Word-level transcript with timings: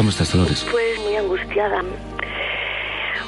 ¿Cómo 0.00 0.08
estás, 0.08 0.32
Dolores? 0.32 0.66
pues 0.70 0.98
muy 1.00 1.14
angustiada. 1.14 1.84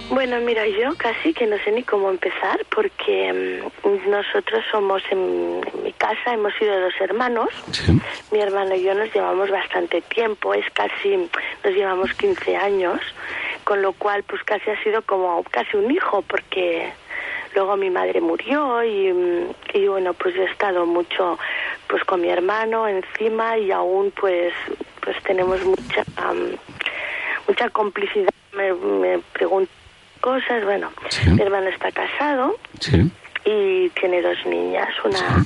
Bueno, 0.09 0.41
mira, 0.41 0.67
yo 0.67 0.97
casi 0.97 1.35
que 1.35 1.47
no 1.47 1.59
sé 1.59 1.71
ni 1.71 1.83
cómo 1.83 2.09
empezar 2.09 2.65
porque 2.75 3.61
mm, 3.85 4.09
nosotros 4.09 4.65
somos 4.71 5.03
en, 5.11 5.61
mi 5.85 5.93
casa, 5.93 6.33
hemos 6.33 6.55
sido 6.55 6.81
dos 6.81 6.95
hermanos. 6.99 7.51
Sí. 7.73 7.93
Mi 8.31 8.41
hermano 8.41 8.75
y 8.75 8.85
yo 8.85 8.95
nos 8.95 9.13
llevamos 9.13 9.51
bastante 9.51 10.01
tiempo, 10.01 10.55
es 10.55 10.65
casi, 10.73 11.29
nos 11.63 11.75
llevamos 11.75 12.15
15 12.15 12.57
años, 12.57 13.01
con 13.65 13.83
lo 13.83 13.93
cual 13.93 14.23
pues 14.23 14.43
casi 14.43 14.71
ha 14.71 14.83
sido 14.83 15.03
como 15.03 15.45
casi 15.51 15.77
un 15.77 15.91
hijo 15.91 16.23
porque 16.23 16.91
luego 17.55 17.77
mi 17.77 17.91
madre 17.91 18.23
murió 18.23 18.83
y, 18.83 19.13
mm, 19.13 19.55
y 19.75 19.89
bueno, 19.89 20.15
pues 20.15 20.35
yo 20.35 20.41
he 20.41 20.51
estado 20.51 20.87
mucho 20.87 21.39
pues 21.87 22.03
con 22.05 22.23
mi 22.23 22.31
hermano 22.31 22.89
encima 22.89 23.59
y 23.59 23.71
aún 23.73 24.11
pues 24.19 24.55
pues 25.03 25.17
tenemos 25.25 25.63
mucha 25.65 26.05
mucha 27.49 27.69
complicidad, 27.71 28.31
me, 28.53 28.73
me 28.73 29.19
pregunto 29.33 29.71
cosas, 30.21 30.65
bueno, 30.65 30.91
Sí. 31.09 31.29
mi 31.31 31.43
hermano 31.43 31.69
está 31.69 31.91
casado 31.91 32.57
Sí. 32.79 33.11
y 33.45 33.89
tiene 33.91 34.23
dos 34.23 34.39
niñas, 34.47 34.89
una 35.05 35.45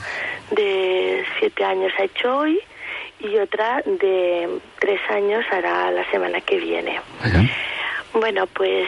de 0.51 1.25
siete 1.39 1.65
años 1.65 1.93
ha 1.99 2.05
hecho 2.05 2.37
hoy 2.39 2.61
y 3.19 3.37
otra 3.39 3.83
de 3.87 4.61
tres 4.79 5.01
años 5.11 5.45
hará 5.51 5.91
la 5.91 6.05
semana 6.11 6.41
que 6.43 6.59
viene. 6.59 7.01
Bueno, 8.12 8.47
pues 8.47 8.87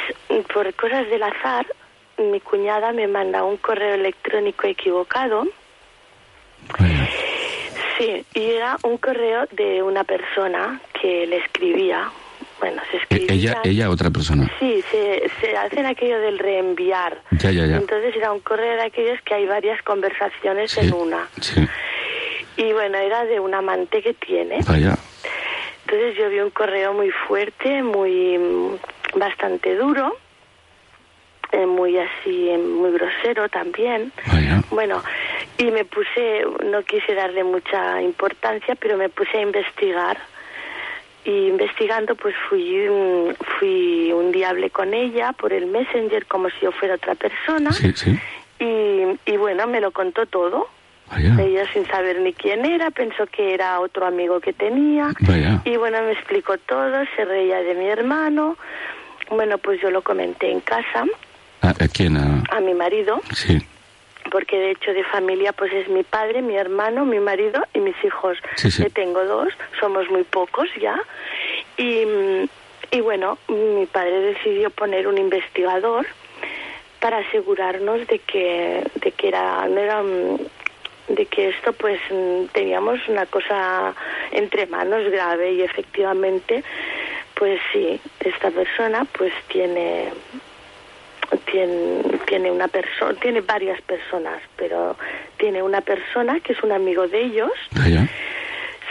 por 0.53 0.73
cosas 0.75 1.09
del 1.09 1.23
azar, 1.23 1.67
mi 2.19 2.41
cuñada 2.41 2.93
me 2.93 3.07
manda 3.09 3.43
un 3.45 3.57
correo 3.57 3.95
electrónico 3.95 4.67
equivocado. 4.67 5.47
Sí, 7.99 8.25
y 8.35 8.45
era 8.53 8.77
un 8.85 8.97
correo 8.99 9.47
de 9.53 9.83
una 9.83 10.05
persona 10.05 10.81
que 11.01 11.27
le 11.27 11.39
escribía. 11.39 12.09
Bueno, 12.61 12.81
se 12.91 12.97
E- 12.97 13.01
escribía. 13.01 13.35
Ella, 13.35 13.61
ella, 13.65 13.91
otra 13.91 14.11
persona. 14.11 14.51
Sí, 14.59 14.83
se, 14.91 15.31
se 15.41 15.57
hacen 15.57 15.85
aquello 15.87 16.19
del 16.21 16.39
reenviar. 16.39 17.21
Ya, 17.33 17.51
ya, 17.51 17.67
ya. 17.67 17.77
Entonces 17.77 18.15
era 18.17 18.33
un 18.33 18.41
correo 18.41 18.75
de 18.77 18.83
aquellos 18.83 19.21
que 19.23 19.35
hay 19.35 19.47
varias 19.47 19.83
conversaciones 19.83 20.71
Sí. 20.73 20.81
en 20.87 20.95
una. 20.95 21.29
Sí. 21.41 21.67
Y 22.57 22.73
bueno, 22.73 22.99
era 22.99 23.25
de 23.25 23.39
un 23.41 23.55
amante 23.55 24.03
que 24.03 24.15
tiene. 24.15 24.59
Vaya. 24.67 24.97
Entonces 25.85 26.17
yo 26.17 26.29
vi 26.29 26.41
un 26.41 26.51
correo 26.51 26.93
muy 26.93 27.11
fuerte, 27.11 27.83
muy 27.83 28.39
bastante 29.15 29.75
duro, 29.77 30.17
eh, 31.53 31.65
muy 31.67 31.97
así, 31.99 32.51
muy 32.59 32.91
grosero 32.93 33.49
también. 33.49 34.13
Vaya. 34.33 34.63
Bueno, 34.71 35.03
y 35.59 35.71
me 35.71 35.85
puse, 35.85 36.45
no 36.65 36.83
quise 36.83 37.15
darle 37.15 37.45
mucha 37.45 38.01
importancia, 38.03 38.75
pero 38.77 38.97
me 38.97 39.09
puse 39.09 39.39
a 39.39 39.43
investigar. 39.43 40.17
Y 41.25 41.49
investigando, 41.49 42.15
pues 42.15 42.35
fui, 42.49 42.89
mm, 42.89 43.35
fui 43.59 44.13
un 44.13 44.33
día 44.33 44.51
hablé 44.51 44.71
con 44.71 44.95
ella 44.95 45.33
por 45.33 45.53
el 45.53 45.67
Messenger 45.67 46.25
como 46.27 46.49
si 46.51 46.57
yo 46.63 46.73
fuera 46.73 46.95
otra 46.95 47.15
persona. 47.17 47.73
Sí, 47.73 47.93
sí. 47.95 48.19
Y, 48.61 49.31
y 49.31 49.37
bueno, 49.37 49.67
me 49.67 49.81
lo 49.81 49.91
contó 49.91 50.27
todo. 50.27 50.69
Vaya. 51.11 51.35
Ella 51.41 51.65
sin 51.73 51.87
saber 51.87 52.21
ni 52.21 52.33
quién 52.35 52.65
era, 52.65 52.91
pensó 52.91 53.27
que 53.27 53.55
era 53.55 53.81
otro 53.81 54.07
amigo 54.07 54.41
que 54.41 54.53
tenía. 54.53 55.13
Vaya. 55.21 55.61
Y 55.65 55.77
bueno, 55.77 56.01
me 56.03 56.13
explicó 56.13 56.57
todo, 56.59 57.05
se 57.17 57.25
reía 57.25 57.61
de 57.63 57.75
mi 57.75 57.87
hermano. 57.89 58.57
Bueno, 59.31 59.59
pues 59.59 59.81
yo 59.83 59.91
lo 59.91 60.03
comenté 60.03 60.51
en 60.51 60.61
casa 60.61 61.05
¿A, 61.63 61.69
a 61.71 61.89
quién? 61.93 62.17
A- 62.17 62.45
a 62.51 62.61
mi 62.61 62.73
marido, 62.75 63.21
Sí. 63.35 63.59
Porque 64.31 64.59
de 64.59 64.71
hecho 64.73 64.93
de 64.93 65.05
familia 65.05 65.53
pues 65.53 65.73
es 65.73 65.89
mi 65.89 66.03
padre, 66.03 66.43
mi 66.43 66.57
hermano, 66.57 67.05
mi 67.05 67.21
marido 67.21 67.63
y 67.75 67.81
mis 67.81 67.97
hijos. 68.05 68.39
Sí, 68.57 68.71
sí. 68.71 68.85
Que 68.85 68.91
tengo 68.91 69.25
dos, 69.25 69.53
somos 69.81 70.09
muy 70.11 70.25
pocos 70.25 70.69
ya. 70.81 71.01
Y, 71.77 72.05
mm, 72.05 72.49
y 72.91 73.01
bueno, 73.01 73.39
mi 73.49 73.87
padre 73.87 74.21
decidió 74.21 74.71
poner 74.71 75.07
un 75.07 75.19
investigador 75.19 76.07
para 77.01 77.19
asegurarnos 77.19 78.07
de 78.07 78.19
que, 78.19 78.83
de 78.97 79.13
que 79.13 79.29
era, 79.29 79.67
no 79.69 79.79
era 79.79 80.03
mm, 80.03 80.39
de 81.09 81.27
que 81.27 81.49
esto 81.49 81.73
pues 81.73 82.01
mm, 82.11 82.47
teníamos 82.53 83.01
una 83.09 83.27
cosa 83.27 83.95
entre 84.31 84.67
manos 84.67 85.11
grave 85.11 85.53
y 85.53 85.63
efectivamente 85.63 86.63
pues 87.35 87.61
sí 87.73 88.01
esta 88.21 88.51
persona 88.51 89.07
pues 89.17 89.33
tiene 89.49 90.11
tiene, 91.51 92.03
tiene 92.27 92.51
una 92.51 92.69
persona 92.69 93.19
tiene 93.21 93.41
varias 93.41 93.81
personas 93.83 94.41
pero 94.57 94.97
tiene 95.37 95.63
una 95.63 95.81
persona 95.81 96.41
que 96.41 96.53
es 96.53 96.63
un 96.63 96.73
amigo 96.73 97.07
de 97.09 97.23
ellos 97.23 97.53
Vaya. 97.73 98.09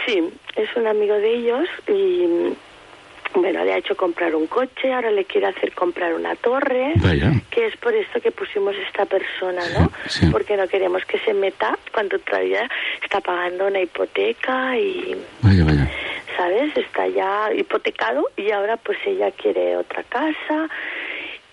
sí 0.06 0.22
es 0.56 0.68
un 0.76 0.86
amigo 0.86 1.14
de 1.14 1.34
ellos 1.34 1.68
y 1.88 2.54
bueno 3.34 3.64
le 3.64 3.72
ha 3.72 3.78
hecho 3.78 3.96
comprar 3.96 4.34
un 4.34 4.46
coche 4.46 4.92
ahora 4.92 5.10
le 5.10 5.24
quiere 5.24 5.48
hacer 5.48 5.72
comprar 5.72 6.14
una 6.14 6.34
torre 6.36 6.92
Vaya. 6.96 7.32
que 7.50 7.66
es 7.66 7.76
por 7.76 7.94
esto 7.94 8.20
que 8.20 8.30
pusimos 8.30 8.74
esta 8.86 9.04
persona, 9.04 9.62
¿no? 9.78 9.90
Sí, 10.06 10.20
sí. 10.20 10.26
Porque 10.30 10.56
no 10.56 10.66
queremos 10.66 11.04
que 11.04 11.18
se 11.20 11.34
meta 11.34 11.78
cuando 11.92 12.18
todavía 12.20 12.68
está 13.02 13.20
pagando 13.20 13.66
una 13.66 13.80
hipoteca 13.80 14.76
y, 14.78 15.14
Vaya, 15.42 15.64
vaya. 15.64 15.90
¿sabes? 16.36 16.76
Está 16.76 17.06
ya 17.08 17.52
hipotecado 17.52 18.24
y 18.36 18.50
ahora 18.52 18.76
pues 18.78 18.98
ella 19.06 19.30
quiere 19.32 19.76
otra 19.76 20.02
casa 20.04 20.68